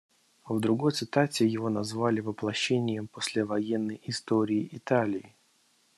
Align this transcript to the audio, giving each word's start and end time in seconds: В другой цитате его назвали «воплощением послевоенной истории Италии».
В 0.47 0.59
другой 0.59 0.93
цитате 0.93 1.47
его 1.47 1.69
назвали 1.69 2.21
«воплощением 2.21 3.07
послевоенной 3.07 4.01
истории 4.05 4.67
Италии». 4.71 5.35